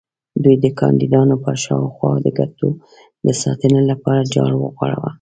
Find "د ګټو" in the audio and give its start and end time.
2.21-2.69